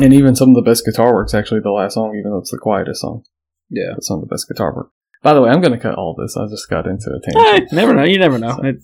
[0.00, 2.50] And even some of the best guitar work's actually the last song, even though it's
[2.50, 3.24] the quietest song.
[3.70, 3.94] Yeah.
[3.96, 4.90] It's some of the best guitar work.
[5.22, 6.36] By the way, I'm going to cut all this.
[6.36, 7.70] I just got into a tangent.
[7.70, 8.04] Hey, never know.
[8.04, 8.58] You never know.
[8.64, 8.76] It,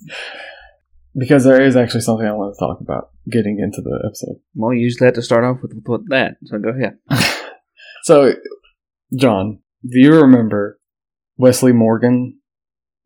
[1.17, 4.41] Because there is actually something I want to talk about getting into the episode.
[4.55, 6.37] well, you that to start off with, with that.
[6.45, 6.99] So go ahead.
[8.05, 8.35] So,
[9.17, 10.79] John, do you remember
[11.39, 12.39] Wesley Morgan,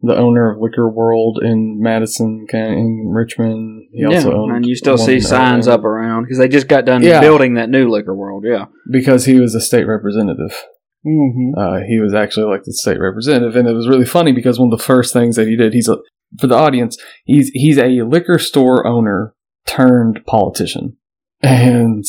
[0.00, 3.88] the owner of Liquor World in Madison County, in Richmond?
[3.92, 7.02] He yeah, owned and you still see signs up around because they just got done
[7.02, 7.20] Yeah.
[7.20, 8.44] building that new liquor world.
[8.46, 8.66] Yeah.
[8.90, 10.64] because he was a state representative.
[11.06, 11.58] Mm-hmm.
[11.58, 14.78] Uh, he was actually elected state representative, and it was really funny because one of
[14.78, 15.96] the first things that he did, he's a
[16.38, 19.34] for the audience, he's he's a liquor store owner
[19.64, 20.96] turned politician,
[21.40, 22.04] and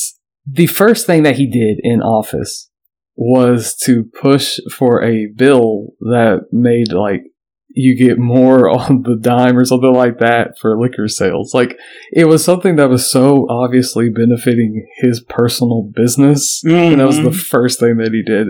[0.46, 2.70] the first thing that he did in office
[3.16, 7.24] was to push for a bill that made like
[7.70, 11.54] you get more on the dime or something like that for liquor sales.
[11.54, 11.78] Like
[12.12, 16.62] it was something that was so obviously benefiting his personal business.
[16.64, 18.48] And that was the first thing that he did.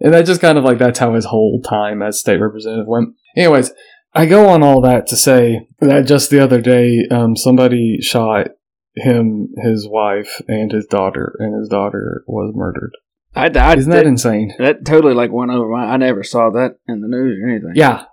[0.00, 3.14] And that just kind of like that's how his whole time as state representative went.
[3.36, 3.72] Anyways,
[4.14, 8.48] I go on all that to say that just the other day, um, somebody shot
[8.94, 12.92] him, his wife, and his daughter, and his daughter was murdered.
[13.34, 14.54] I, I, Isn't that insane?
[14.58, 15.84] that totally like went over my.
[15.84, 17.72] I never saw that in the news or anything.
[17.74, 18.04] Yeah,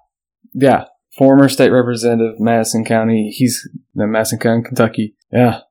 [0.56, 0.86] yeah.
[1.18, 3.30] Former state representative, Madison County.
[3.30, 5.16] He's in Madison County, Kentucky.
[5.32, 5.62] Yeah,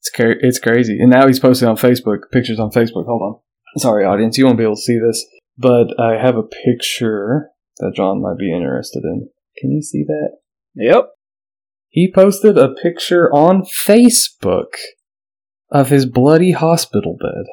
[0.00, 0.98] it's cra- it's crazy.
[1.00, 3.06] And now he's posting on Facebook pictures on Facebook.
[3.06, 3.40] Hold on,
[3.78, 5.24] sorry, audience, you won't be able to see this,
[5.58, 9.28] but I have a picture that John might be interested in.
[9.58, 10.38] Can you see that?
[10.74, 11.10] Yep.
[11.88, 14.74] He posted a picture on Facebook
[15.70, 17.46] of his bloody hospital bed.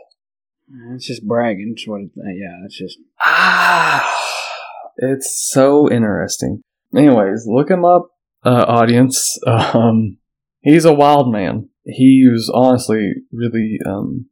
[0.94, 1.75] It's just bragging.
[1.75, 2.02] It's what.
[2.16, 2.66] Yeah.
[2.66, 2.97] It's just.
[3.23, 4.14] Ah,
[4.97, 6.62] it's so interesting.
[6.95, 8.08] Anyways, look him up,
[8.44, 9.39] uh, audience.
[9.47, 10.17] Um,
[10.61, 11.69] he's a wild man.
[11.85, 14.27] He was honestly really, um,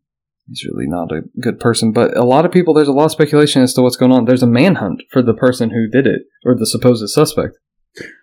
[0.48, 1.92] he's really not a good person.
[1.92, 4.26] But a lot of people, there's a lot of speculation as to what's going on.
[4.26, 7.58] There's a manhunt for the person who did it or the supposed suspect.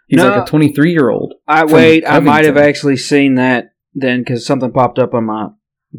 [0.06, 0.28] He's No.
[0.28, 1.34] like a 23 year old.
[1.46, 2.04] I wait.
[2.08, 5.48] I might have actually seen that then because something popped up on my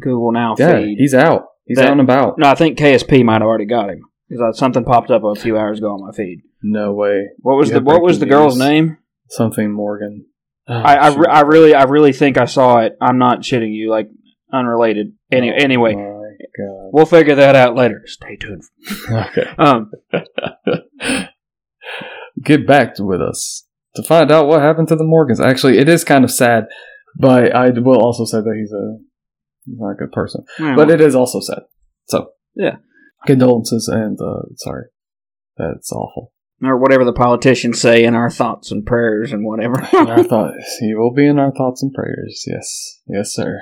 [0.00, 0.96] Google Now Yeah, feed.
[0.98, 1.44] he's out.
[1.66, 2.36] He's That- out and about.
[2.38, 5.56] No, I think KSP might have already got him because something popped up a few
[5.56, 6.40] hours ago on my feed.
[6.62, 7.28] No way.
[7.38, 8.98] What was You the What was the girl's name?
[9.28, 10.26] Something Morgan.
[10.68, 12.96] Oh, I I, re- I really I really think I saw it.
[13.00, 13.90] I'm not shitting you.
[13.90, 14.08] Like
[14.52, 15.12] unrelated.
[15.32, 16.90] Any, Oh anyway, my God.
[16.92, 18.02] we'll figure that out later.
[18.06, 18.62] Stay tuned.
[19.10, 19.44] Okay.
[19.58, 19.90] Um,
[22.42, 23.66] Get back with us
[23.96, 25.40] to find out what happened to the Morgans.
[25.40, 26.64] Actually, it is kind of sad,
[27.16, 28.98] but I will also say that he's a
[29.66, 30.44] he's not a good person.
[30.58, 31.62] But it is also sad.
[32.06, 32.76] So Yeah.
[33.26, 34.86] condolences and uh, sorry.
[35.56, 36.32] That's awful.
[36.62, 39.80] Or whatever the politicians say in our thoughts and prayers and whatever.
[39.92, 42.44] In our thoughts, he will be in our thoughts and prayers.
[42.46, 43.60] Yes, yes, sir.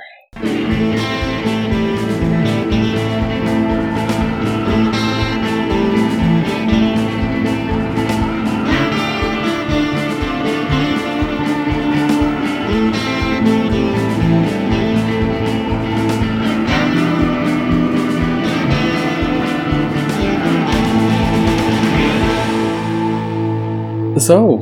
[24.29, 24.57] So,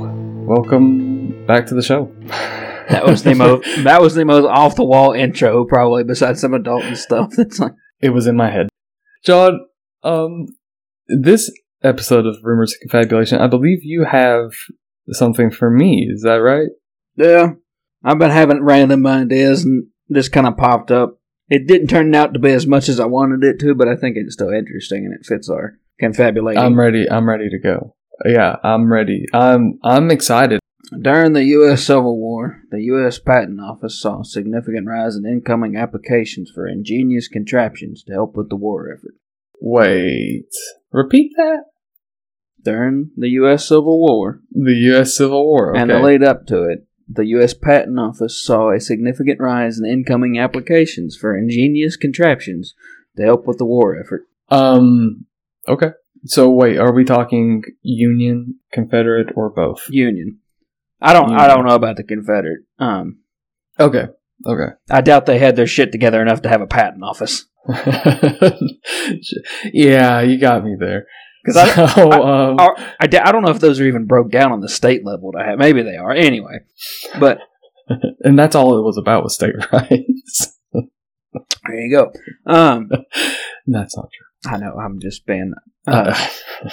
[0.47, 2.15] welcome back to the show.
[2.89, 6.55] that was the most that was the most off the wall intro probably besides some
[6.55, 7.33] adult and stuff.
[7.39, 8.69] It's like It was in my head.
[9.25, 9.59] John,
[10.05, 10.47] um,
[11.09, 11.51] this
[11.83, 14.53] episode of Rumors and Confabulation, I believe you have
[15.11, 16.09] something for me.
[16.13, 16.69] Is that right?
[17.17, 17.55] yeah,
[18.05, 21.19] I've been having random ideas and this kind of popped up.
[21.49, 23.97] It didn't turn out to be as much as I wanted it to, but I
[23.97, 27.11] think it's still interesting and it fits our confabulation I'm ready.
[27.11, 27.96] I'm ready to go.
[28.25, 29.27] Yeah, I'm ready.
[29.33, 30.61] I'm I'm excited.
[31.03, 31.85] During the U.S.
[31.85, 33.19] Civil War, the U.S.
[33.19, 38.49] Patent Office saw a significant rise in incoming applications for ingenious contraptions to help with
[38.51, 39.15] the war effort.
[39.61, 40.47] Wait,
[40.93, 41.65] repeat that.
[42.63, 43.69] During the U.S.
[43.69, 45.17] Civil War The U.S.
[45.17, 45.71] Civil War.
[45.71, 45.81] Okay.
[45.83, 47.55] and the lead up to it, the U.S.
[47.55, 52.75] Patent Office saw a significant rise in incoming applications for ingenious contraptions
[53.17, 54.23] to help with the war effort.
[54.51, 55.27] um.
[55.69, 55.91] Okay.
[56.27, 59.83] So wait, are we talking Union, Confederate, or both?
[59.91, 60.39] Union.
[61.01, 61.33] I don't.
[61.35, 62.61] I don't know about the Confederate.
[62.79, 63.19] Um,
[63.79, 64.07] Okay.
[64.47, 64.73] Okay.
[64.91, 67.47] I doubt they had their shit together enough to have a patent office.
[69.73, 71.07] yeah, you got me there.
[71.45, 74.31] 'Cause I- So, um, Are- I, d- I don't know if those are even broke
[74.31, 75.59] down on the state level to have.
[75.59, 76.11] Maybe they are.
[76.13, 76.61] Anyway,
[77.21, 77.39] but
[78.21, 80.59] and that's all it was about was state rights.
[80.73, 82.13] there you go.
[82.47, 82.89] Um,
[83.67, 84.27] that's not true.
[84.47, 84.77] I know.
[84.79, 85.53] I'm just being.
[85.87, 86.15] Uh,
[86.65, 86.71] Uh,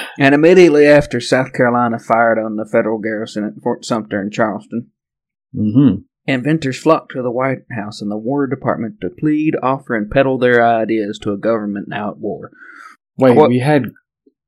[0.18, 4.90] and immediately after, South Carolina fired on the federal garrison at Fort Sumter in Charleston.
[5.54, 5.94] hmm
[6.24, 10.38] inventors flocked to the White House and the War Department to plead, offer, and peddle
[10.38, 12.52] their ideas to a government now at war.
[13.18, 13.86] Wait, What- we had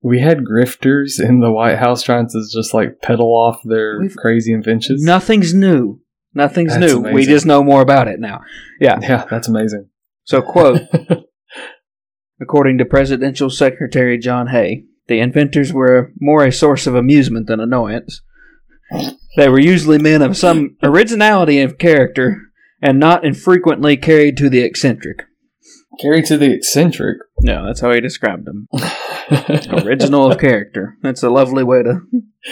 [0.00, 4.14] we had grifters in the White House trying to just like peddle off their We've-
[4.14, 5.02] crazy inventions.
[5.02, 6.00] Nothing's new.
[6.32, 7.00] Nothing's That's new.
[7.12, 8.42] We just know more about it now.
[8.80, 8.98] Yeah.
[9.02, 9.88] Yeah, that's amazing.
[10.24, 10.80] So, quote,
[12.40, 17.60] according to Presidential Secretary John Hay, the inventors were more a source of amusement than
[17.60, 18.22] annoyance.
[19.36, 22.40] They were usually men of some originality of character
[22.80, 25.24] and not infrequently carried to the eccentric.
[26.00, 27.18] Carried to the eccentric.
[27.40, 28.68] No, that's how he described them.
[29.68, 30.96] Original of character.
[31.02, 32.00] That's a lovely way to.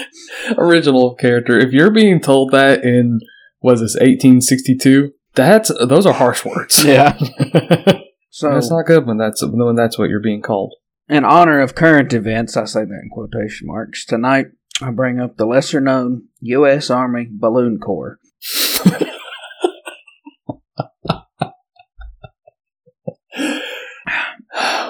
[0.59, 1.59] Original of character.
[1.59, 3.21] If you're being told that in
[3.61, 6.85] was this 1862, that's those are harsh words.
[6.85, 7.19] Yeah.
[8.35, 10.73] So, that's not good when that's when that's what you're being called.
[11.07, 14.47] in honor of current events, I say that in quotation marks, tonight
[14.81, 16.89] I bring up the lesser known U.S.
[16.89, 18.19] Army Balloon Corps.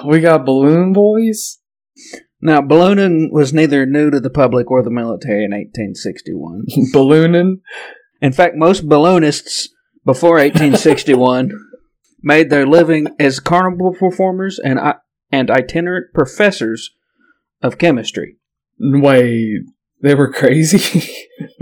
[0.05, 1.59] we got balloon boys.
[2.41, 6.65] Now, ballooning was neither new to the public or the military in 1861.
[6.93, 7.59] Ballooning.
[8.21, 9.67] In fact, most balloonists
[10.05, 11.51] before 1861
[12.23, 14.95] made their living as carnival performers and i-
[15.31, 16.91] and itinerant professors
[17.61, 18.37] of chemistry.
[18.79, 19.61] Wait,
[20.01, 21.11] they were crazy.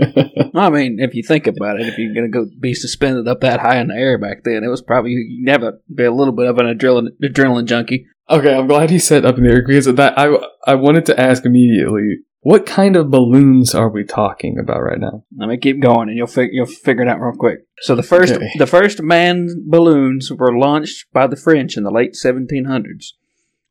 [0.54, 3.40] I mean, if you think about it, if you're going to go be suspended up
[3.40, 6.34] that high in the air back then, it was probably you'd never be a little
[6.34, 8.06] bit of an adrenaline, adrenaline junkie.
[8.30, 10.28] okay, I'm glad he said up in the air because that I
[10.66, 12.18] I wanted to ask immediately.
[12.44, 15.24] What kind of balloons are we talking about right now?
[15.36, 17.60] Let me keep going, and you'll fig- you'll figure it out real quick.
[17.82, 18.50] So the first Okay.
[18.58, 23.12] the first manned balloons were launched by the French in the late 1700s.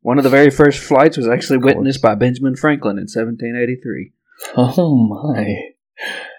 [0.01, 4.13] One of the very first flights was actually witnessed by Benjamin Franklin in 1783.
[4.55, 5.53] Oh my.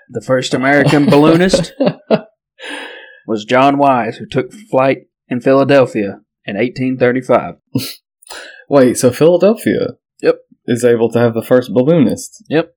[0.09, 1.73] The first American balloonist
[3.27, 7.57] was John Wise, who took flight in Philadelphia in 1835.
[8.69, 9.97] Wait, so Philadelphia.
[10.67, 12.45] Is able to have the first balloonist.
[12.49, 12.75] Yep.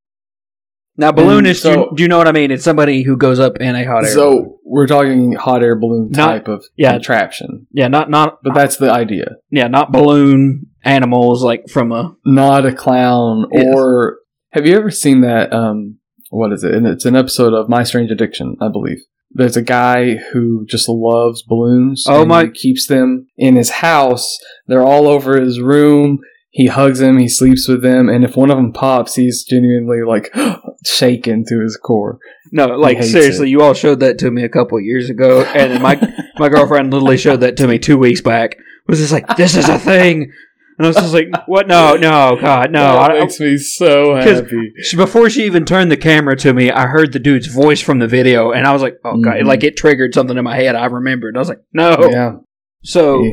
[0.98, 2.52] Now, balloonist, so- you, do you know what I mean?
[2.52, 4.14] It's somebody who goes up in a hot air.
[4.16, 4.44] balloon.
[4.44, 6.94] So we're talking hot air balloon Not- type of yeah.
[6.94, 7.68] contraption.
[7.72, 9.36] yeah, not not But that's the idea.
[9.52, 13.66] yeah, not balloon animals like from a Not a clown Yes.
[13.76, 14.20] or
[14.52, 15.98] have you ever seen that um
[16.30, 16.74] what is it?
[16.74, 19.00] And it's an episode of My Strange Addiction, I believe.
[19.32, 22.06] There's a guy who just loves balloons.
[22.08, 24.38] Oh, and my- He keeps them in his house.
[24.68, 26.20] They're all over his room.
[26.56, 27.18] He hugs them.
[27.18, 28.08] He sleeps with them.
[28.08, 30.34] And if one of them pops, he's genuinely like
[30.86, 32.18] shaken to his core.
[32.54, 33.52] No, like seriously, it.
[33.52, 35.96] you all showed that to me a couple of years ago, and my
[36.40, 38.56] my girlfriend literally showed that to me two weeks back.
[38.88, 40.32] Was just like, this is a thing,
[40.78, 41.68] and I was just like, what?
[41.68, 42.80] No, no, God, no.
[42.84, 44.72] that I, makes me so happy.
[44.96, 48.08] before she even turned the camera to me, I heard the dude's voice from the
[48.08, 49.46] video, and I was like, oh God, Mhm.
[49.46, 50.76] like it triggered something in my head.
[50.76, 51.36] I remembered.
[51.36, 51.98] I was like, no.
[52.10, 52.36] Yeah.
[52.86, 53.24] So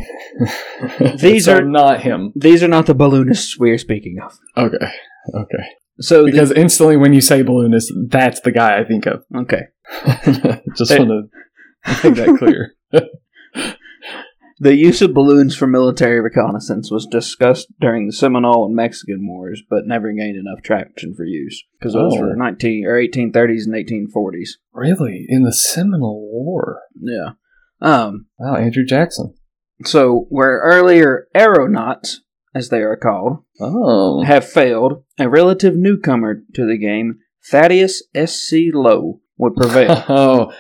[1.21, 2.33] These So are- not him.
[2.35, 4.33] these are not the balloonists we are speaking of.
[4.57, 4.87] Okay.
[5.35, 5.65] Okay.
[6.01, 9.25] So the- Because instantly when you say balloonist, that's the guy I think of.
[9.37, 9.63] okay,
[10.77, 11.31] Just They- want
[11.87, 12.75] to make that clear.
[14.59, 19.61] The use of balloons for military reconnaissance was discussed during the Seminole and Mexican Wars,
[19.69, 22.21] but never gained enough traction for use because those Oh.
[22.21, 24.51] were 19 or 1830s and 1840s.
[24.73, 25.27] really?
[25.29, 26.83] In the Seminole War?
[27.01, 27.31] Yeah.
[27.81, 28.27] Um.
[28.39, 29.35] Wow, Andrew Jackson.
[29.85, 32.21] So where earlier aeronauts,
[32.55, 34.23] as they are called, Oh.
[34.25, 37.19] have failed, a relative newcomer to the game,
[37.51, 38.41] Thaddeus S.
[38.41, 38.71] C.
[38.73, 40.05] Lowe, would prevail.
[40.09, 40.53] Oh,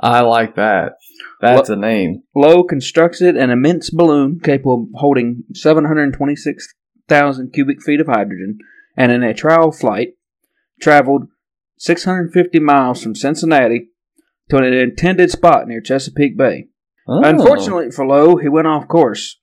[0.00, 0.92] I like that.
[1.40, 2.22] That's a name.
[2.34, 8.58] Lowe constructed an immense balloon capable of holding 726,000 cubic feet of hydrogen,
[8.96, 10.14] and in a trial flight,
[10.80, 11.28] traveled
[11.78, 13.88] 650 miles from Cincinnati
[14.50, 16.68] to an intended spot near Chesapeake Bay.
[17.08, 17.22] Oh.
[17.22, 19.38] Unfortunately for Lowe, he went off course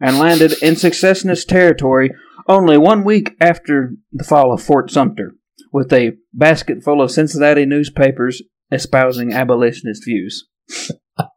[0.00, 2.10] and landed in Secessionist territory
[2.48, 5.34] only one week after the fall of Fort Sumter,
[5.72, 10.46] with a basket full of Cincinnati newspapers espousing abolitionist views.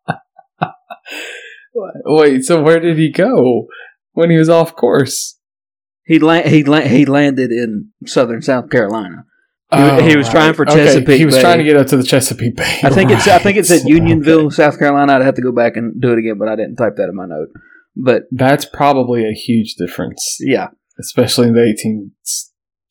[2.05, 3.67] Wait, so where did he go
[4.13, 5.37] when he was off course?
[6.03, 9.25] He la- he la- he landed in southern South Carolina.
[9.73, 11.41] He wa- he was oh, trying for Oh, Okay, Chesapeake He was Bay.
[11.41, 12.79] trying to get up to the Chesapeake Bay.
[12.83, 14.55] I think it's I think it's at Unionville, Okay.
[14.55, 15.13] South Carolina.
[15.13, 17.15] I'd have to go back and do it again, but I didn't type that in
[17.15, 17.49] my note.
[17.95, 20.67] But That's probably a huge difference, yeah,
[20.99, 21.61] especially in the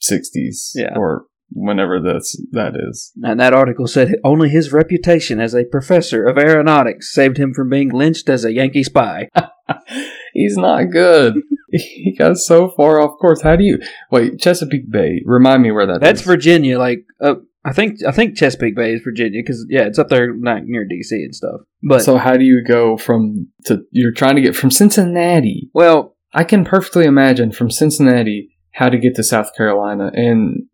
[0.03, 0.95] 1860s Yeah.
[0.97, 3.13] or whenever that's that is.
[3.23, 7.69] and that article said only his reputation as a professor of aeronautics saved him from
[7.71, 9.29] being lynched as a Yankee spy.
[10.35, 11.37] He's not good.
[11.71, 13.43] he got so far off course.
[13.43, 13.79] How do you
[14.11, 14.39] wait?
[14.39, 15.23] Chesapeake Bay.
[15.25, 16.27] Remind me where that That's is.
[16.27, 20.09] Virginia, like uh, I think I think Chesapeake Bay is Virginia because yeah, it's up
[20.09, 21.61] there like near DC and stuff.
[21.83, 25.69] But so how do you go from to you're trying to get from Cincinnati?
[25.75, 30.65] well, I can perfectly imagine from Cincinnati how to get to South Carolina, and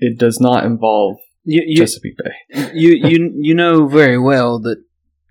[0.00, 2.70] it does not involve you you, Chesapeake Bay.
[2.74, 4.82] you you you know very well that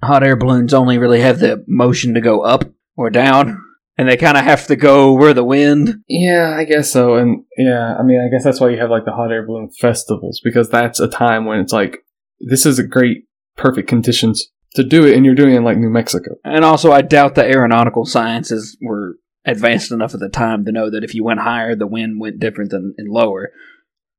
[0.04, 3.62] hot air balloons only really have the motion to go up or down,
[3.98, 6.04] and they kind of have to go where the wind.
[6.08, 7.16] Yeah, I guess so.
[7.16, 9.70] And yeah, I mean, I guess that's why you have like the hot air balloon
[9.70, 12.00] festivals because that's a time when it's like
[12.40, 13.26] this is a great,
[13.56, 16.36] perfect conditions to do it, and you're doing it in like New Mexico.
[16.44, 20.90] And also, I doubt the aeronautical sciences were advanced enough at the time to know
[20.90, 23.52] that if you went higher, the wind went different than and lower.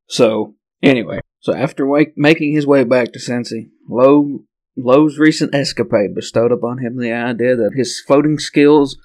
[0.08, 4.40] So anyway, so after wake, making his way back to Cincy, Lowe
[4.78, 8.96] Lowe's recent escapade bestowed upon him the idea that his floating skills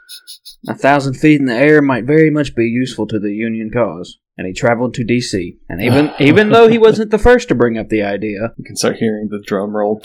[0.68, 4.20] a thousand feet in the air might very much be useful to the Union cause.
[4.38, 5.58] And he traveled to D.C.
[5.70, 8.76] And even even though he wasn't the first to bring up the idea, You can
[8.76, 10.02] start hearing the drum roll.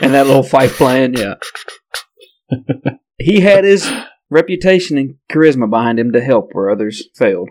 [0.00, 1.34] and that little fife playing, yeah.
[3.18, 3.90] he had his
[4.30, 7.50] reputation and charisma behind him to help where others failed.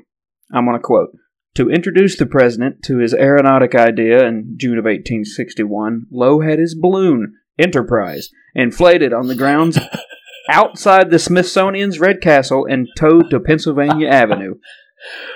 [0.54, 1.10] I'm going to quote
[1.56, 6.76] To introduce the president to his aeronautic idea in June of 1861, Lowe had his
[6.76, 9.78] balloon, Enterprise, inflated on the grounds
[10.50, 14.56] outside the Smithsonian's Red Castle and towed to Pennsylvania Avenue,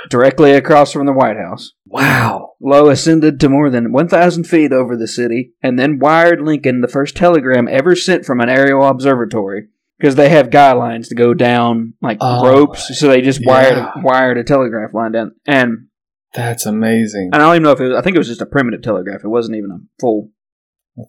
[0.10, 1.74] directly across from the White House.
[1.86, 2.54] Wow.
[2.62, 6.88] Lowe ascended to more than 1,000 feet over the city and then wired Lincoln the
[6.88, 9.68] first telegram ever sent from an aerial observatory.
[10.00, 13.78] Because they have guy lines to go down like Oh, ropes, so they just wired
[13.78, 13.92] yeah.
[13.98, 15.32] wired a telegraph line down.
[15.46, 15.88] And,
[16.34, 17.30] That's amazing.
[17.34, 18.82] and I don't even know if it was, I think it was just a primitive
[18.82, 19.22] telegraph.
[19.24, 20.32] It wasn't even a full.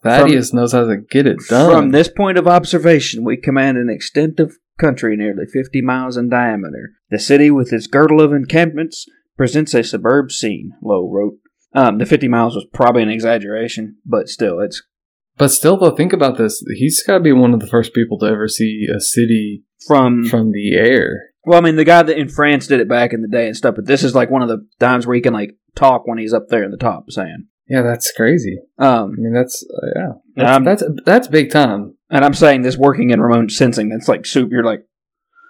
[0.03, 1.71] Thaddeus knows how to get it done.
[1.71, 6.29] From this point of observation, we command an extent of country nearly 50 miles in
[6.29, 6.93] diameter.
[7.11, 9.05] The city, with its girdle of encampments,
[9.37, 11.37] presents a superb scene, Lowe wrote.
[11.73, 14.81] Um, the 50 miles was probably an exaggeration, but still, it's
[15.37, 16.63] But still, though, think about this.
[16.75, 20.25] He's got to be one of the first people to ever see a city from.
[20.25, 21.31] from the air.
[21.45, 23.55] Well, I mean, the guy that in France did it back in the day and
[23.55, 26.17] stuff, but this is like one of the times where he can like talk when
[26.17, 27.47] he's up there in the top saying.
[27.67, 28.59] Yeah, that's crazy.
[28.77, 31.95] Um, I mean, that's uh, yeah, that's, I'm- that's that's big time.
[32.11, 34.51] and I'm saying this working in remote sensing, that's like soup.
[34.51, 34.81] You're like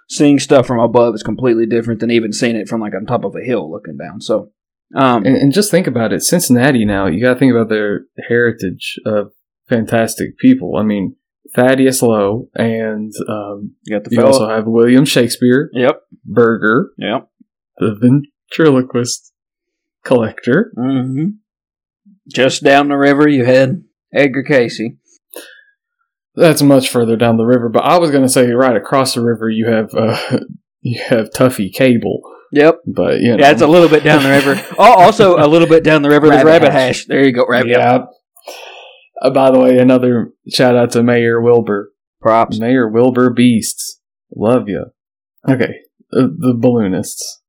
[0.08, 3.24] seeing stuff from above is completely different than even seeing it from like on top
[3.24, 4.20] of a hill looking down.
[4.20, 4.50] So,
[4.94, 6.22] um, And, and just think about it.
[6.22, 9.32] Cincinnati now, you got to think about their heritage of
[9.68, 10.76] fantastic people.
[10.76, 11.16] I mean,
[11.56, 16.02] Thaddeus Lowe, and um, you got the you also have William Shakespeare, Yep.
[16.24, 17.28] Berger, Yep.
[17.78, 19.32] the ventriloquist
[20.04, 20.72] collector.
[20.78, 21.26] Mm-hmm.
[22.28, 23.82] Just down the river, you had
[24.14, 24.80] Edgar Cayce.
[26.34, 29.22] That's much further down the river, but I was going to say right across the
[29.22, 30.38] river you have uh,
[30.82, 32.20] you have Tuffy Cable,
[32.52, 32.80] Yep.
[32.86, 34.62] but you know, Yeah, it's a little bit down the river.
[34.78, 36.98] Oh, also a little bit down the river, Rabbit Rabbit Hash.
[36.98, 37.06] Hash.
[37.06, 37.70] There you go, Rabbit.
[37.70, 38.04] yeah.
[39.22, 41.92] Uh, by the way, another shout out to Mayor Wilbur.
[42.20, 42.58] Props.
[42.58, 44.00] Mayor Wilbur Beasts.
[44.34, 44.86] Love you.
[45.48, 45.74] Okay.
[46.12, 47.40] Uh, the balloonists.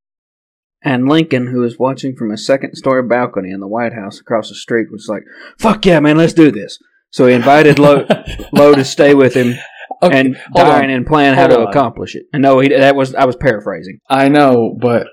[0.84, 4.50] And Lincoln, who was watching from a second story balcony in the White House across
[4.50, 5.24] the street, was like,
[5.58, 6.78] "Fuck yeah, man, let's do this."
[7.10, 8.06] So he invited Lowe,
[8.54, 9.56] Lowe to stay with him
[10.04, 10.90] Okay, and on.
[10.90, 11.68] and plan how to on.
[11.68, 12.26] accomplish it.
[12.32, 14.00] And no, he that was I was paraphrasing.
[14.10, 15.08] I know, but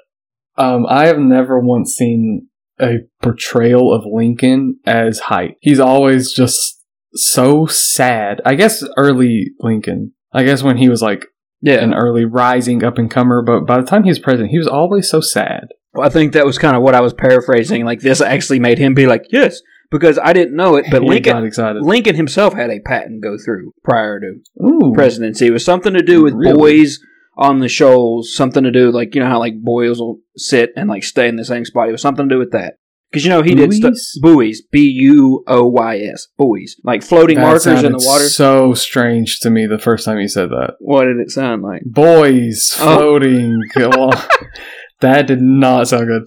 [0.56, 2.49] um, I have never once seen
[2.80, 5.56] a portrayal of Lincoln as height.
[5.60, 6.82] He's always just
[7.14, 8.40] so sad.
[8.44, 10.12] I guess early Lincoln.
[10.32, 11.26] I guess when he was like
[11.60, 14.58] Yeah, an early rising up and comer, but by the time he was president, he
[14.58, 15.68] was always so sad.
[15.92, 17.84] well, I think that was kind of what I was paraphrasing.
[17.84, 19.60] Like this actually made him be like, "Yes,"
[19.92, 21.32] because I didn't know it, but he Lincoln.
[21.34, 21.82] got excited.
[21.84, 25.46] Lincoln himself had a patent go through prior to Ooh, presidency.
[25.46, 26.54] It was something to do with Really?
[26.54, 26.98] boys
[27.36, 30.88] on the shoals, something to do like you know how like boys will sit and
[30.88, 31.88] like stay in the same spot.
[31.88, 32.74] It was something to do with that.
[33.10, 34.18] Because you know he did stuff Buoys?
[34.20, 38.24] buoys, B U O Y S, buoys, like floating That markers in the water.
[38.28, 40.74] So strange to me the first time you said that.
[40.80, 41.82] what did it sound like?
[41.84, 42.96] Boys Oh.
[42.96, 43.60] floating.
[43.76, 44.14] along.
[45.00, 46.24] that did not sound good.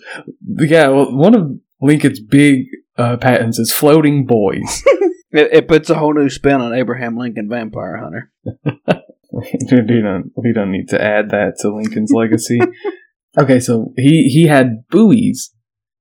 [0.69, 4.83] Yeah, well, one of Lincoln's big uh, patents is floating boys.
[5.29, 8.31] It, it puts a whole new spin on Abraham Lincoln Vampire Hunter.
[9.31, 12.59] we, don't, we don't need to add that to Lincoln's legacy.
[13.39, 15.51] Okay, so he, he had buoys.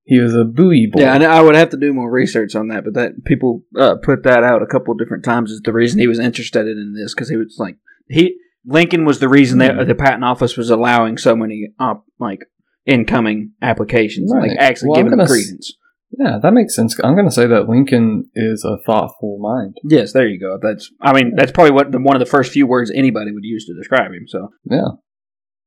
[0.04, 1.02] He was a buoy boy.
[1.02, 3.96] Yeah, and I would have to do more research on that, but that people uh,
[4.02, 6.94] put that out a couple of different times is the reason he was interested in
[6.94, 7.76] this because he was like
[8.08, 9.86] he Lincoln was the reason that Hmm.
[9.86, 12.46] the patent office was allowing so many op, like
[12.86, 14.48] incoming applications, Right.
[14.48, 15.76] like actually Well, giving them gonna s- credence.
[16.18, 16.96] Yeah, that makes sense.
[17.02, 19.76] I'm going to say that Lincoln is a thoughtful mind.
[19.84, 20.58] Yes, there you go.
[20.62, 23.44] That's I mean that's probably what the, one of the first few words anybody would
[23.44, 24.24] use to describe him.
[24.26, 24.88] So Yeah.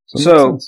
[0.08, 0.60] So-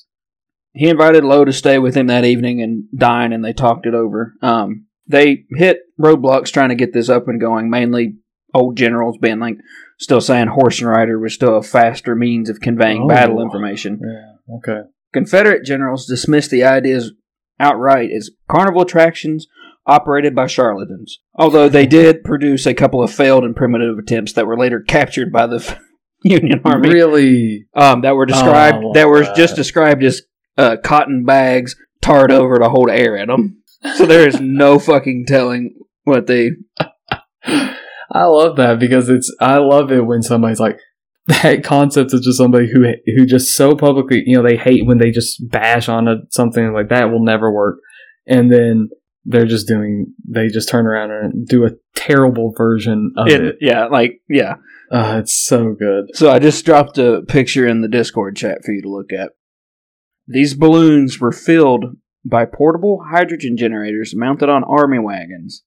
[0.73, 3.93] he invited Lowe to stay with him that evening and dine, and they talked it
[3.93, 4.33] over.
[4.41, 7.69] Um, they hit roadblocks trying to get this up and going.
[7.69, 8.15] Mainly
[8.53, 9.57] old generals being like
[9.99, 13.07] still saying horse and rider was still a faster means of conveying Oh.
[13.07, 13.99] battle information.
[14.01, 14.55] Yeah.
[14.57, 14.87] Okay.
[15.13, 17.11] Confederate generals dismissed the ideas
[17.59, 19.47] outright as carnival attractions
[19.85, 21.19] operated by charlatans.
[21.35, 25.31] Although they did produce a couple of failed and primitive attempts that were later captured
[25.31, 25.77] by the
[26.23, 26.89] Union Army.
[26.89, 27.65] Really?
[27.73, 29.33] Um, that were described Oh, that were wow.
[29.33, 30.21] just described as
[30.57, 33.63] uh, cotton bags tarred over to hold air in them.
[33.95, 36.51] So there is no fucking telling what they.
[37.43, 39.33] I love that because it's.
[39.39, 40.77] I love it when somebody's like
[41.27, 42.85] that concept is just somebody who
[43.15, 46.73] who just so publicly, you know, they hate when they just bash on a, something
[46.73, 47.79] like that will never work,
[48.27, 48.89] and then
[49.25, 50.13] they're just doing.
[50.27, 53.55] They just turn around and do a terrible version of It, it.
[53.61, 54.55] yeah, like yeah.
[54.91, 56.15] Uh, it's so good.
[56.15, 59.31] So I just dropped a picture in the Discord chat for you to look at.
[60.27, 61.85] These balloons were filled
[62.25, 65.63] by portable hydrogen generators mounted on army wagons.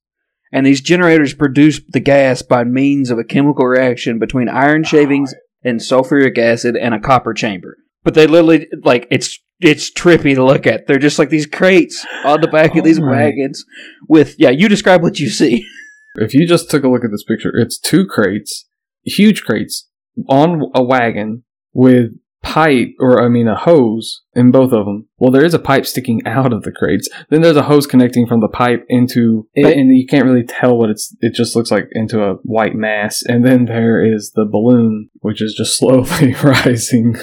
[0.52, 5.34] And these generators produced the gas by means of a chemical reaction between iron shavings
[5.64, 7.78] and sulfuric acid and a copper chamber.
[8.04, 10.86] But they literally like it's it's trippy to look at.
[10.86, 13.64] They're just like these crates on the back of these Oh my- wagons
[14.08, 15.64] with yeah, you describe what you see.
[16.16, 18.68] If you just took a look at this picture, it's two crates,
[19.04, 19.88] huge crates,
[20.28, 21.42] on a wagon
[21.72, 25.08] with pipe, or I mean a hose in both of them.
[25.18, 27.08] Well, there is a pipe sticking out of the crates.
[27.30, 30.78] Then there's a hose connecting from the pipe into, But- and you can't really tell
[30.78, 31.16] what it's.
[31.20, 33.24] It just looks like into a white mass.
[33.26, 37.16] And then there is the balloon, which is just slowly rising.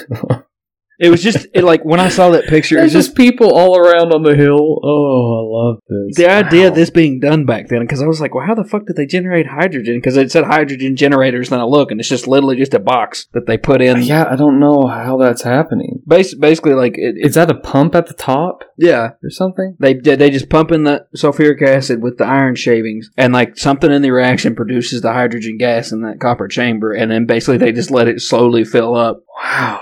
[0.98, 3.52] It was just it, like when I saw that picture, it was just just people
[3.52, 4.78] all around on the hill.
[4.82, 6.16] Oh, I love this.
[6.16, 8.64] the idea of this being done back then because I was like, well, how the
[8.64, 9.96] fuck did they generate hydrogen?
[9.96, 13.26] Because it said hydrogen generators, then I look and it's just literally just a box
[13.32, 13.96] that they put in.
[13.96, 16.02] Uh, yeah, I don't know how that's happening.
[16.06, 19.76] Bas- basically, like it, Is that a pump at the top yeah, or something?
[19.80, 23.90] they they just pump in the sulfuric acid with the iron shavings, and like something
[23.90, 27.72] in the reaction produces the hydrogen gas in that copper chamber, and then basically they
[27.72, 29.22] just let it slowly fill up.
[29.42, 29.81] Wow.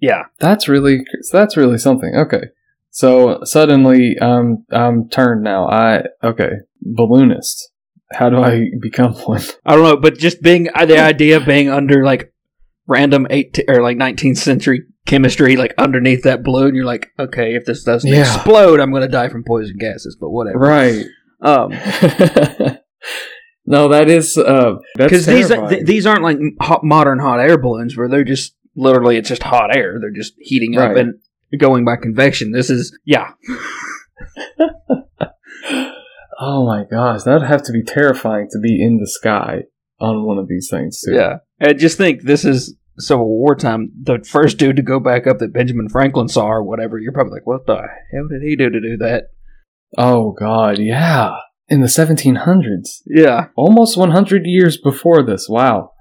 [0.00, 2.14] Yeah, That's really that's really something.
[2.14, 2.44] Okay.
[2.90, 5.68] So suddenly I'm I'm turned now.
[5.68, 6.50] I okay,
[6.82, 7.68] balloonist.
[8.12, 9.42] How do I become one?
[9.64, 12.32] I don't know, but just being uh, the idea of being under like
[12.88, 17.64] random eight or like 19th century chemistry, like underneath that balloon, you're like, okay, if
[17.64, 18.20] this doesn't Yeah.
[18.34, 20.58] explode, I'm going to die from poison gases, but whatever.
[20.58, 21.04] Right.
[21.42, 21.70] Um,
[23.66, 27.96] no, that is uh because these th- these aren't like hot, modern hot air balloons
[27.96, 29.98] where they're just literally it's just hot air.
[30.00, 30.98] They're just heating up Right.
[30.98, 31.14] and
[31.60, 32.52] going by convection.
[32.52, 33.30] This is yeah,
[36.40, 39.62] oh my gosh, that'd have to be terrifying to be in the sky
[40.00, 41.14] on one of these things too.
[41.14, 41.36] yeah.
[41.58, 43.90] And just think this is Civil War time.
[44.02, 46.98] The first dude to go back up that Benjamin Franklin saw or whatever.
[46.98, 47.76] You're probably like, what the
[48.12, 49.24] hell did he do to do that?
[49.98, 51.32] Oh god, yeah.
[51.68, 53.02] In the 1700s.
[53.06, 53.46] Yeah.
[53.56, 55.48] Almost 100 years before this.
[55.48, 55.92] Wow.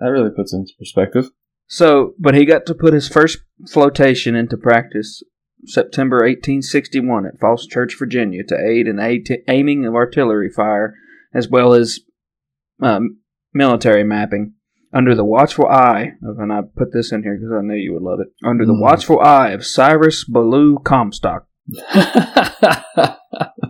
[0.00, 1.30] That really puts into perspective.
[1.68, 3.38] So, but he got to put his first
[3.70, 5.22] flotation into practice
[5.66, 10.94] September 1861 at Falls Church, Virginia, to aid in a- aiming of artillery fire
[11.34, 12.00] as well as
[12.82, 13.18] um,
[13.52, 14.54] military mapping.
[14.94, 17.92] Under the watchful eye of, and I put this in here because I knew you
[17.92, 18.28] would love it.
[18.42, 18.80] Under the Mm.
[18.80, 21.46] watchful eye of Cyrus Ballou Comstock,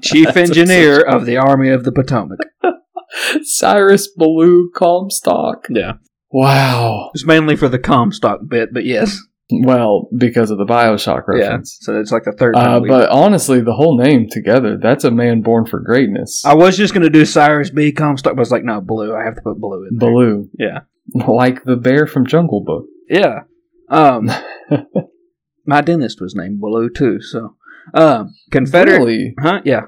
[0.03, 2.39] chief engineer of the Army of the Potomac.
[3.43, 5.67] Cyrus Ballou Comstock.
[5.71, 5.95] Yeah,
[6.31, 7.11] Wow.
[7.15, 9.19] it's mainly for the Comstock bit, but yes,
[9.51, 11.39] Well, because of the Bioshock yeah.
[11.45, 11.79] reference.
[11.81, 12.55] So it's like the third.
[12.55, 16.45] Uh, but honestly, the whole name together, that's a man born for greatness.
[16.45, 17.93] I was just gonna do Cyrus B.
[17.93, 19.15] Comstock, but I was like, no, blue.
[19.15, 19.97] I have to put blue in.
[19.97, 20.11] there.
[20.11, 20.51] Baloo.
[20.59, 20.81] Yeah.
[21.15, 22.85] Like the bear from Jungle Book.
[23.09, 23.41] Yeah.
[23.89, 24.31] Um,
[25.65, 27.23] my dentist was named Blue too.
[27.23, 27.57] So,
[27.95, 29.35] um, Confederate, Really?
[29.41, 29.63] huh?
[29.65, 29.83] Yeah.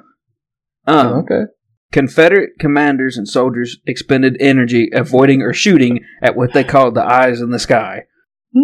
[0.86, 1.42] Um, okay.
[1.92, 7.40] Confederate commanders and soldiers expended energy avoiding or shooting at what they called the eyes
[7.40, 8.04] in the sky.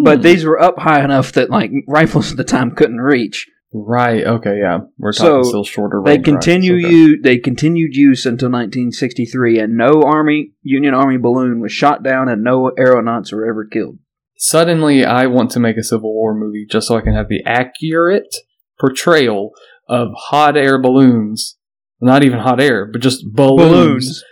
[0.03, 0.23] But Hmm.
[0.23, 3.47] these were up high enough that like rifles at the time couldn't reach.
[3.73, 4.25] Right.
[4.25, 4.59] Okay.
[4.59, 4.79] Yeah.
[4.97, 6.01] We're So, talking still shorter.
[6.05, 7.15] They continue okay.
[7.21, 12.43] they continued use until 1963, and no army Union Army balloon was shot down, and
[12.43, 13.99] no aeronauts were ever killed.
[14.37, 17.43] Suddenly, I want to make a Civil War movie just so I can have the
[17.45, 18.33] accurate
[18.79, 19.51] portrayal
[19.89, 21.57] of hot air balloons.
[21.99, 24.23] Not even hot air, but just balloons,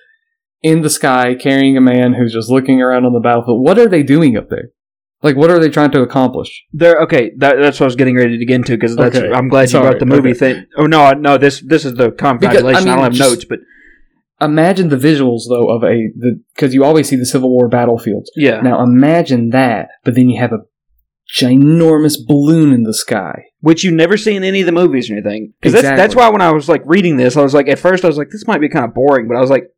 [0.62, 3.64] in the sky carrying a man who's just looking around on the battlefield.
[3.64, 4.70] What are they doing up there?
[5.24, 6.66] Like, what are they trying to accomplish?
[6.72, 8.98] There, okay, that, that's what I was getting ready to get into because.
[8.98, 10.54] Okay, I'm glad you sorry, brought the movie okay.
[10.54, 10.66] thing.
[10.78, 12.76] Oh no, no, this this is the confabulation.
[12.76, 13.60] I, mean, don't have notes, but
[14.42, 16.10] Imagine the visuals though of a
[16.54, 18.30] because you always see the Civil War battlefields.
[18.36, 20.60] yeah, Now imagine that, but then you have a
[21.34, 23.46] ginormous balloon in the sky.
[23.62, 25.54] which you never see in any of the movies or anything.
[25.60, 28.04] Because that's that's why when I was like reading this, I was like, at first
[28.04, 29.72] I was like, this might be kind of boring, but I was like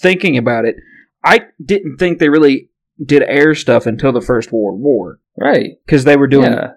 [0.00, 0.76] thinking about it.
[1.24, 2.70] I didn't think they really
[3.04, 5.72] did air stuff until the First World War Right.
[5.86, 6.52] because they were doing.
[6.52, 6.72] Yeah.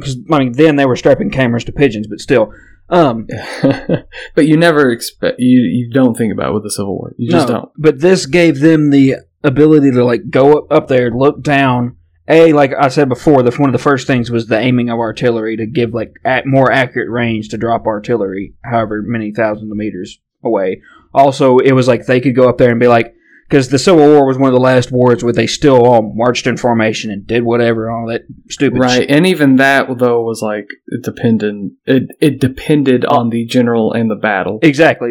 [0.00, 2.52] Cause, I mean, then they were strapping cameras to pigeons, but still.
[2.88, 3.28] Um,
[3.62, 7.14] but you never expect you you don't think about it with the Civil War.
[7.16, 7.68] You just no, don't.
[7.78, 11.96] But this gave them the ability to like go up, up there, look down.
[12.28, 14.98] A like I said before, the one of the first things was the aiming of
[14.98, 19.76] artillery to give like at more accurate range to drop artillery, however many thousands of
[19.76, 20.80] meters away.
[21.12, 23.14] Also, it was like they could go up there and be like,
[23.48, 26.46] because the Civil War was one of the last wars where they still all marched
[26.46, 29.00] in formation and did whatever, all that stupid Right.
[29.02, 29.10] shit.
[29.10, 34.10] And even that though was like it depended it it depended on the general and
[34.10, 34.58] the battle.
[34.62, 35.10] Exactly.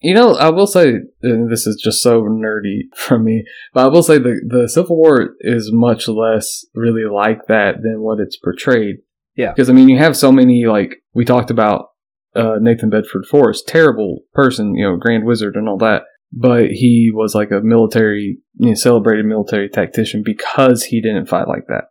[0.00, 3.88] You know, I will say, and this is just so nerdy from me, but I
[3.88, 8.36] will say the the Civil War is much less really like that than what it's
[8.36, 8.96] portrayed.
[9.36, 9.52] Yeah.
[9.52, 11.86] because I mean, you have so many like we talked about
[12.34, 17.10] uh, Nathan Bedford Forrest, terrible person, you know, Grand Wizard and all that, but he
[17.12, 21.84] was like a military, you know, celebrated military tactician because he didn't fight like that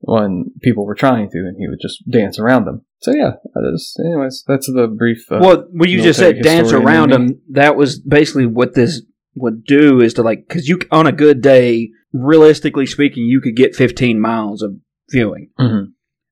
[0.00, 2.82] when people were trying to, and he would just dance around them.
[3.00, 3.96] So yeah, that is.
[4.04, 5.30] Anyways, that's the brief.
[5.30, 9.02] Uh, well, you just said dance around them, that was basically what this
[9.34, 13.56] would do is to like, because you on a good day, realistically speaking, you could
[13.56, 14.76] get 15 miles of
[15.10, 15.88] viewing, mhm.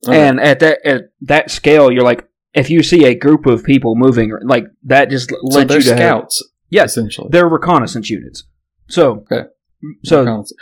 [0.06, 0.20] Okay.
[0.28, 3.94] and at that at that scale, you're like, if you see a group of people
[3.96, 7.28] moving, like that just so lets you to have- scouts, yes, essentially.
[7.30, 8.44] they're reconnaissance units.
[8.88, 9.48] So, Okay.
[10.04, 10.52] so Reconnaissance.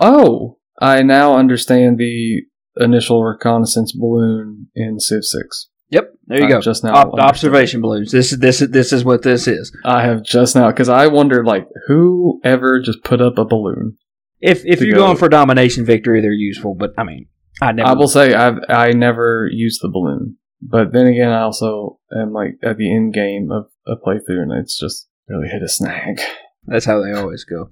[0.00, 2.42] oh, I now understand the
[2.76, 5.68] initial reconnaissance balloon in Civ Six.
[5.90, 6.60] yep, there you I go.
[6.60, 7.20] Just now, understood.
[7.20, 8.12] observation balloons.
[8.12, 9.76] This is this is this is what this is.
[9.84, 13.96] I have just now because I wondered like who ever just put up a balloon.
[14.40, 15.06] If if you're go.
[15.06, 16.74] going for domination victory, they're useful.
[16.74, 17.26] But I mean,
[17.60, 17.88] I never.
[17.88, 22.32] I will say I've I never used the balloon, but then again, I also am
[22.32, 26.20] like at the end game of a playthrough, and it's just really hit a snag.
[26.66, 27.70] That's how they always go.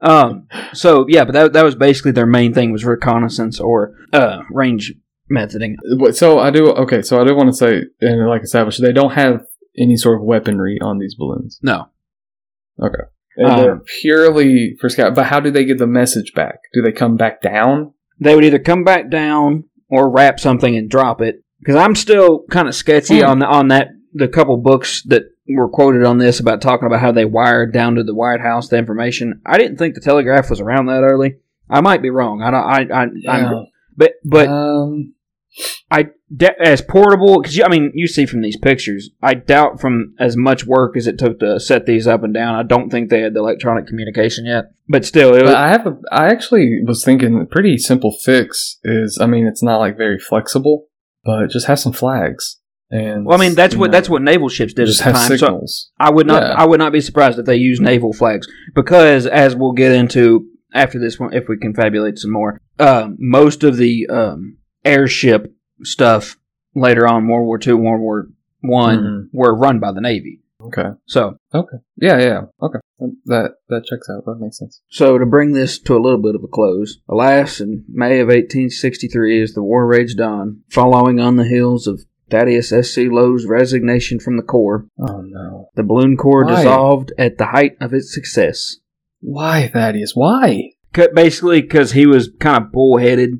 [0.00, 4.42] Um, so yeah, but that that was basically their main thing was reconnaissance or uh,
[4.50, 4.92] range
[5.30, 5.74] methoding.
[6.12, 7.02] So I do okay.
[7.02, 9.44] So I do want to say, and like established, they don't have
[9.76, 11.58] any sort of weaponry on these balloons.
[11.62, 11.88] No,
[13.36, 15.14] And Um, they're purely for scout.
[15.14, 16.58] But how do they get the message back?
[16.72, 17.94] Do they come back down?
[18.20, 21.36] they would either come back down or wrap something and drop it.
[21.60, 23.26] Because I'm still kind of sketchy Hmm.
[23.26, 27.12] on on that the couple books that were quoted on this about talking about how
[27.12, 29.40] they wired down to the White House the information.
[29.46, 31.36] I didn't think the telegraph was around that early.
[31.70, 32.42] I might be wrong.
[32.42, 32.92] I don't.
[32.92, 33.02] I.
[33.02, 33.36] I.
[33.36, 35.14] I'm, but but um,
[35.90, 39.10] I de- as portable because I mean you see from these pictures.
[39.22, 42.54] I doubt from as much work as it took to set these up and down.
[42.54, 44.66] I don't think they had the electronic communication yet.
[44.88, 45.98] But still, it was, but I have a.
[46.10, 49.18] I actually was thinking a pretty simple fix is.
[49.20, 50.86] I mean, it's not like very flexible,
[51.24, 52.60] but just have some flags.
[52.90, 55.36] And well, I mean that's what know, that's what naval ships did at the time.
[55.38, 55.64] So.
[56.00, 56.54] I would not Yeah.
[56.54, 60.46] I would not be surprised if they use naval flags because as we'll get into
[60.72, 62.60] after this one if we confabulate some more.
[62.78, 66.36] Um, most of the um, airship stuff
[66.74, 68.28] later on World War Two, World War
[68.60, 69.28] One Mhm.
[69.32, 70.40] were run by the Navy.
[70.60, 70.90] Okay.
[71.06, 71.76] So Okay.
[72.00, 72.18] Yeah.
[72.18, 72.40] Yeah.
[72.62, 72.78] Okay.
[73.26, 74.24] That that checks out.
[74.24, 74.80] That makes sense.
[74.90, 78.26] So, to bring this to a little bit of a close, alas, in May of
[78.28, 83.08] 1863, as the war raged on, following on the heels of Thaddeus S.C.
[83.08, 85.68] Lowe's resignation from the Corps, Oh no.
[85.74, 86.56] the Balloon Corps Why?
[86.56, 88.76] dissolved at the height of its success.
[89.20, 90.12] Why Thaddeus?
[90.14, 90.70] Why?
[91.14, 93.30] Basically, because he was kind of bullheaded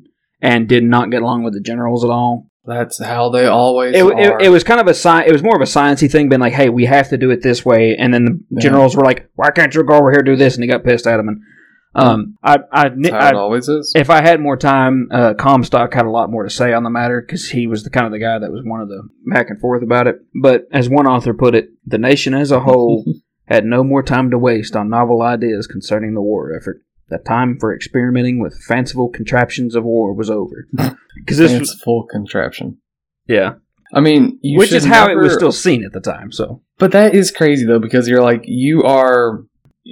[0.41, 2.47] and did not get along with the generals at all.
[2.65, 4.39] That's how they always It, are.
[4.39, 6.39] it, it was kind of a sci- It was more of a sciencey thing, being
[6.41, 8.59] like, "Hey, we have to do it this way," and then the Yeah.
[8.61, 10.83] generals were like, "Why can't you go over here and do this?" And he got
[10.83, 11.27] pissed at him.
[11.29, 11.39] And
[11.95, 13.93] um, I, I, I, always is.
[13.95, 16.89] if I had more time, uh, Comstock had a lot more to say on the
[16.89, 19.49] matter because he was the kind of the guy that was one of the back
[19.49, 20.17] and forth about it.
[20.39, 23.05] But as one author put it, the nation as a whole
[23.45, 26.81] had no more time to waste on novel ideas concerning the war effort.
[27.09, 30.67] The time for experimenting with fanciful contraptions of war was over.
[31.15, 32.77] Because this, was, Fanciful contraption.
[33.27, 33.55] yeah,
[33.93, 36.31] I mean, you which is how it was still seen at the time.
[36.31, 39.43] So But that is crazy though, because you're like you are.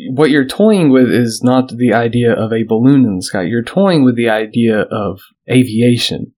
[0.09, 3.43] What you're toying with is not the idea of a balloon in the sky.
[3.43, 6.33] You're toying with the idea of aviation.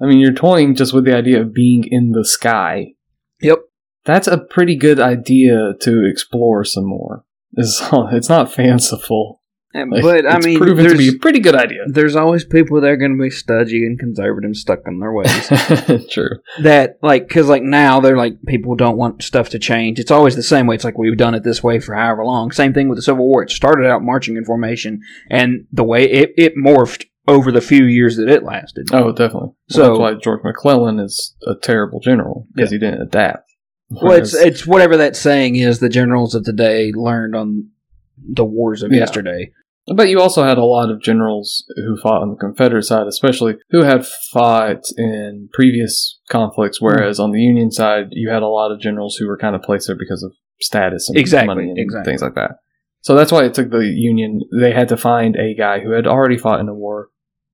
[0.00, 2.94] I mean, you're toying just with the idea of being in the sky.
[3.40, 3.58] Yep.
[4.04, 7.24] That's a pretty good idea to explore some more.
[7.52, 9.42] It's, it's not fanciful.
[9.74, 11.80] But I mean, proven to be a pretty good idea.
[11.88, 15.12] there's always people that are going to be studgy and conservative, and stuck in their
[15.12, 15.48] ways.
[16.12, 16.28] True.
[16.62, 20.36] that like because like now they're like people don't want stuff to change it's always
[20.36, 22.88] the same way it's like we've done it this way for however long same thing
[22.88, 26.54] with the civil war it started out marching in formation and the way it, it
[26.56, 28.86] morphed over the few years that it lasted.
[28.92, 29.50] Oh, definitely.
[29.70, 33.50] So- why George McClellan is a terrible general because he didn't adapt.
[33.90, 35.78] Well, it's it's whatever that saying is.
[35.78, 37.70] The generals of today learned on
[38.18, 39.00] the wars of Yeah.
[39.00, 39.52] yesterday.
[39.86, 43.56] But you also had a lot of generals who fought on the Confederate side, especially
[43.70, 46.86] who had fought in previous conflicts, hmm.
[46.86, 49.62] whereas on the Union side, you had a lot of generals who were kind of
[49.62, 52.10] placed there because of status and Exactly, money and exactly.
[52.10, 52.52] things like that.
[53.02, 54.40] So that's why it took the Union.
[54.58, 57.08] They had to find a guy who had already fought in a war,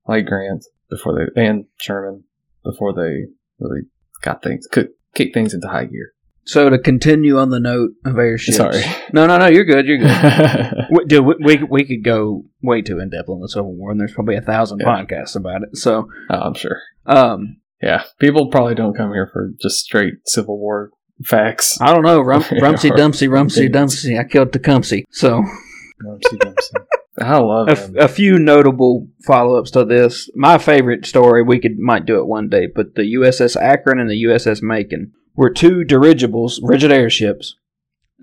[0.07, 2.23] like Grant, before they and Sherman
[2.63, 3.25] before they
[3.59, 3.81] really
[4.21, 6.13] got things could kick things into high gear.
[6.51, 8.57] So to continue on the note of airships.
[8.57, 8.81] Sorry.
[9.13, 9.47] No, no, no.
[9.47, 9.85] You're good.
[9.87, 10.11] You're good.
[10.11, 13.73] oh, we, dude, we, we we could go way too in depth on the Civil
[13.73, 14.87] War, and there's probably a thousand Yeah.
[14.87, 15.77] podcasts about it.
[15.77, 16.77] So, I'm sure.
[17.05, 20.89] um, Yeah, people probably don't come here for just straight Civil War
[21.23, 21.79] facts.
[21.79, 22.19] I don't know.
[22.21, 23.93] Rum, Rumsey or Dumpsy, Rumsey opinions.
[24.03, 24.19] Dumpsy.
[24.19, 25.03] I killed Tecumseh.
[25.11, 25.43] So,
[26.03, 26.37] rumsey
[27.19, 27.95] I love a, him.
[27.97, 30.29] f- a few notable follow ups to this.
[30.35, 34.09] My favorite story, we could might do it one day, but the USS Akron and
[34.09, 35.11] the USS Macon
[35.41, 37.55] were two dirigibles, rigid airships,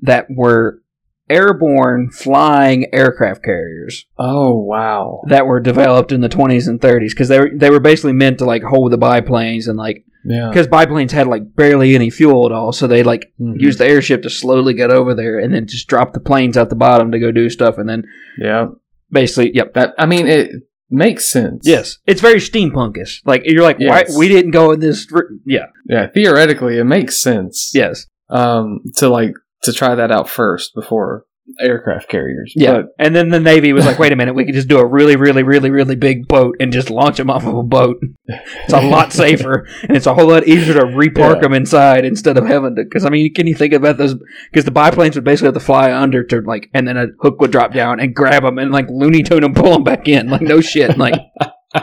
[0.02, 0.80] that were
[1.28, 5.20] airborne flying aircraft carriers oh wow!
[5.28, 8.38] that were developed in the 20s and 30s because they were they were basically meant
[8.38, 12.46] to like hold the biplanes and like Yeah, because biplanes had like barely any fuel
[12.46, 13.60] at all so they like Mhm.
[13.60, 16.70] use the airship to slowly get over there and then just drop the planes out
[16.70, 18.04] the bottom to go do stuff and then
[18.38, 18.68] yeah.
[19.10, 20.50] basically yep That I mean, it
[20.90, 21.62] makes sense.
[21.66, 23.20] Yes, it's very steampunkish.
[23.24, 24.10] Like you're like, Yes.
[24.12, 25.06] why we didn't go in this?
[25.44, 26.06] Yeah, yeah.
[26.08, 27.70] Theoretically, it makes sense.
[27.74, 31.24] yes, Um, to like to try that out first before
[31.60, 32.52] aircraft carriers.
[32.56, 32.72] yeah.
[32.72, 34.86] But and then the Navy was like, wait a minute, we could just do a
[34.86, 37.98] really, really, really, really big boat and just launch them off of a boat.
[38.26, 41.40] It's a lot safer and it's a whole lot easier to repark Yeah.
[41.42, 42.84] them inside instead of having to.
[42.84, 44.14] Because I mean, can you think about those?
[44.50, 47.40] Because the biplanes would basically have to fly under to like, and then a hook
[47.40, 50.28] would drop down and grab them and like Looney Tune and pull them back in.
[50.30, 50.96] Like no shit.
[50.98, 51.14] Like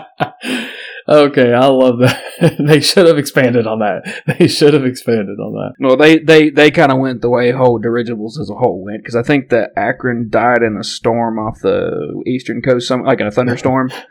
[1.08, 2.22] okay, I love that.
[2.60, 4.24] they should have expanded on that.
[4.40, 5.74] They should have expanded on that.
[5.80, 9.04] Well, they they, they kind of went the way whole dirigibles as a whole went
[9.04, 13.20] because I think that Akron died in a storm off the eastern coast, some like
[13.20, 13.92] in a thunderstorm.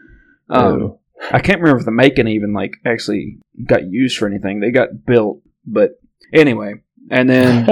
[0.50, 0.98] Um.
[1.30, 4.60] I can't remember if the Macon even like actually got used for anything.
[4.60, 5.92] They got built, but
[6.34, 6.74] anyway.
[7.10, 7.66] And then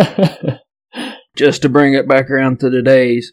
[1.37, 3.31] just to bring it back around to today's,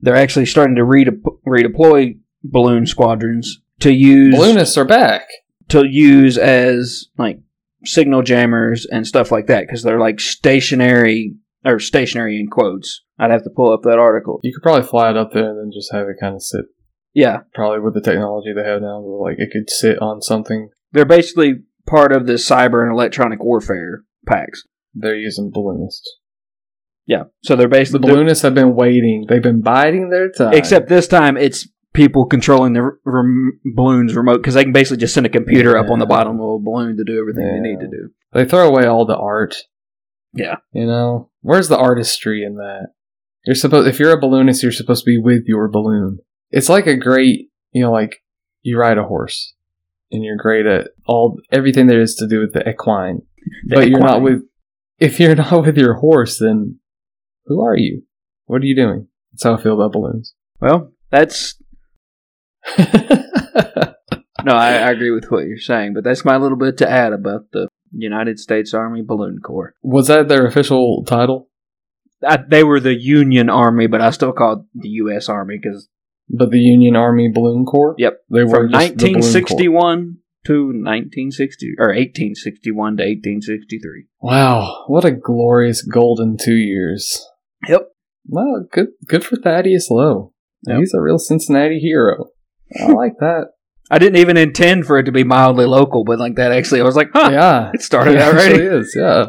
[0.00, 5.28] they're actually starting to redep- redeploy balloon squadrons to use Balloonists are back.
[5.68, 7.38] to use as like
[7.84, 13.02] signal jammers and stuff like that because they're like stationary or stationary in quotes.
[13.18, 14.40] I'd have to pull up that article.
[14.42, 16.64] You could probably fly it up there and then just have it kind of sit.
[17.14, 20.70] Yeah, Probably with the technology they have now, like it could sit on something.
[20.92, 24.62] they're basically part of the cyber and electronic warfare packs.
[24.94, 26.08] They're using balloonists.
[27.06, 29.26] Yeah, so they're The basically balloonists have been waiting.
[29.28, 30.54] They've been biding their time.
[30.54, 35.14] except this time it's people controlling the rem- balloons remote because they can basically just
[35.14, 37.80] send a computer up on the bottom of a balloon to do everything they need
[37.80, 38.10] to do.
[38.32, 39.56] they throw away all the art.
[40.32, 40.56] Yeah.
[40.72, 42.88] You know, where's the artistry in that?
[43.44, 46.18] You're supposed if you're a balloonist, you're supposed to be with your balloon.
[46.50, 48.22] It's like a great, you know, like
[48.62, 49.54] you ride a horse
[50.10, 53.22] and you're great at all everything there is to do with the equine,
[53.66, 54.42] The but you're not with.
[54.98, 56.78] If you're not with your horse, then
[57.46, 58.02] who are you?
[58.46, 59.08] What are you doing?
[59.32, 60.34] That's how I feel about balloons.
[60.60, 61.56] Well, that's
[64.44, 67.12] no, I, I agree with what you're saying, but that's my little bit to add
[67.12, 69.74] about the United States Army Balloon Corps.
[69.82, 71.48] Was that their official title?
[72.26, 75.28] I, they were the Union Army, but I still call it the U.S.
[75.28, 75.88] Army because
[76.28, 77.94] But the Union Army Balloon Corps?
[77.98, 78.20] Yep.
[78.30, 79.18] They were from just the Balloon Corps.
[79.18, 84.06] 1961 to 1960 or 1861 to 1863.
[84.20, 87.26] Wow, what a glorious golden two years.
[87.68, 87.88] Yep.
[88.26, 90.32] Well, good good for Thaddeus Lowe.
[90.66, 90.78] Yep.
[90.78, 92.26] He's a real Cincinnati hero.
[92.80, 93.48] I like that.
[93.90, 96.84] I didn't even intend for it to be mildly local, but like that actually, I
[96.84, 97.70] was like, huh, Yeah.
[97.74, 98.52] it started It out right.
[98.58, 99.26] is, yeah.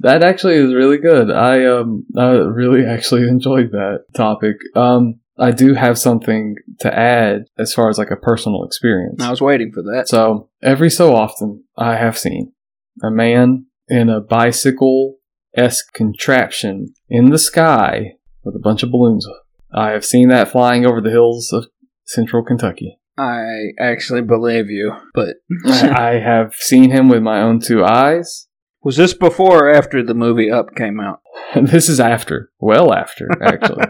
[0.00, 1.30] That actually is really good.
[1.30, 4.56] I um I really actually enjoyed that topic.
[4.74, 9.22] Um I do have something to add as far as like a personal experience.
[9.22, 10.08] I was waiting for that.
[10.08, 12.52] So every so often, I have seen
[13.02, 15.16] a man in a bicycle
[15.56, 18.12] esque contraption in the sky
[18.44, 19.26] with a bunch of balloons.
[19.74, 21.66] I have seen that flying over the hills of
[22.06, 22.98] central Kentucky.
[23.18, 28.46] I actually believe you, but I I have seen him with my own two eyes.
[28.82, 31.20] was this before or after the movie Up came out?
[31.54, 33.84] This is after, well after, actually.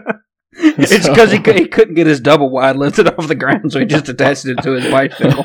[0.51, 3.79] it's So- because he, he couldn't get his double wide lifted off the ground, so
[3.79, 5.43] he just attached it to his bicycle.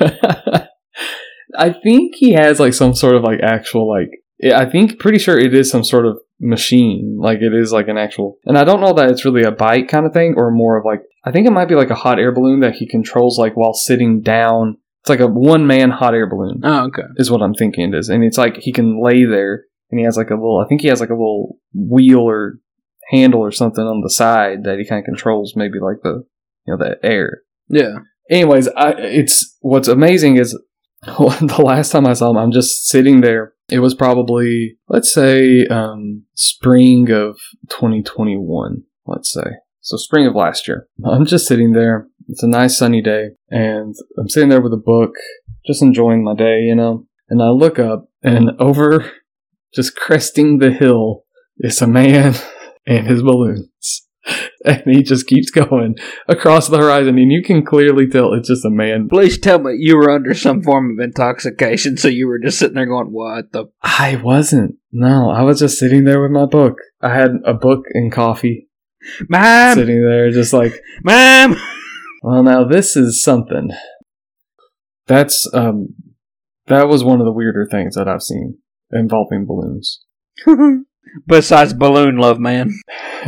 [1.56, 4.11] I think he has like some sort of like actual like
[4.54, 7.16] I think pretty sure it is some sort of machine.
[7.18, 9.88] Like it is like an actual, and I don't know that it's really a bike
[9.88, 12.18] kind of thing or more of like, I think it might be like a hot
[12.18, 14.78] air balloon that he controls like while sitting down.
[15.02, 17.02] It's like a one man hot air balloon Oh, okay.
[17.16, 18.09] is what I'm thinking it is.
[18.09, 20.81] And it's like he can lay there and he has like a little, I think
[20.81, 22.59] he has like a little wheel or
[23.11, 26.24] handle or something on the side that he kind of controls maybe like the,
[26.66, 27.42] you know, the air.
[27.68, 27.98] Yeah.
[28.31, 30.57] Anyways, I, it's, what's amazing is
[31.02, 33.55] the last time I saw him, I'm just sitting there.
[33.72, 37.38] It was probably, let's say, um, spring of
[37.70, 39.50] 2021, let's say.
[39.80, 40.87] So spring of last year.
[41.04, 42.06] I'm just sitting there.
[42.28, 45.14] It's a nice sunny day and I'm sitting there with a book,
[45.66, 47.06] just enjoying my day, you know.
[47.28, 49.11] And I look up and over
[49.74, 51.24] just cresting the hill
[51.58, 52.35] is a man
[52.87, 54.06] and his balloons.
[54.64, 55.96] And he just keeps going
[56.29, 59.09] across the horizon and you can clearly tell it's just a man.
[59.09, 62.77] Please tell me you were under some form of intoxication, so you were just sitting
[62.77, 64.77] there going, "What the?" I wasn't.
[64.92, 66.79] No, I was just sitting there with my book.
[67.01, 68.68] I had a book and coffee
[69.29, 71.57] Mom, sitting there just like mom.
[72.25, 73.70] Well, now this is something.
[75.09, 75.88] That's um,
[76.68, 78.59] that was one of the weirder things that I've seen
[78.92, 80.05] involving balloons.
[81.27, 82.70] Besides Balloon Love Man,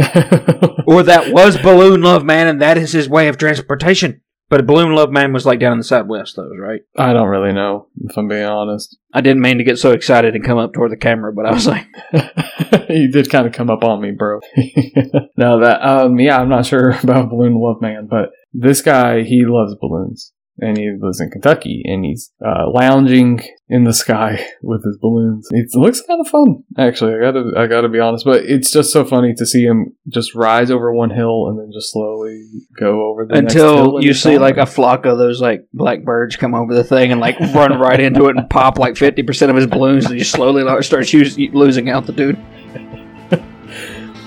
[0.87, 4.21] or that was Balloon Love Man, and that is his way of transportation.
[4.51, 6.83] But Balloon Love Man was like down in the Southwest, though, right?
[6.97, 8.97] I don't really know if I'm being honest.
[9.13, 11.53] I didn't mean to get so excited and come up toward the camera, but I
[11.53, 11.87] was like,
[12.91, 14.41] you did kind of come up on me, bro.
[15.37, 19.45] no, that um, yeah, I'm not sure about Balloon Love Man, but this guy he
[19.47, 20.34] loves balloons.
[20.59, 25.49] And he lives in Kentucky, and he's uh, lounging in the sky with his balloons.
[25.51, 27.15] It looks kind of fun, actually.
[27.15, 30.33] I gotta, I gotta be honest, but it's just so funny to see him just
[30.35, 32.47] rise over one hill and then just slowly
[32.79, 36.55] go over the until you see like a flock of those like black birds come
[36.55, 39.67] over the thing and like run right into it and pop like 50% of his
[39.67, 42.39] balloons and you slowly like, start losing dude.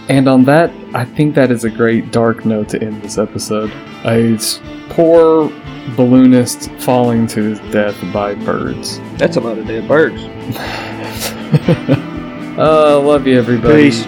[0.09, 3.69] And on that, I think that is a great dark note to end this episode.
[4.05, 5.51] A s- poor
[5.95, 8.99] balloonist falling to his death by birds.
[9.17, 10.21] That's a lot of dead birds.
[12.57, 13.91] uh, love you, everybody.
[13.91, 14.05] Peace.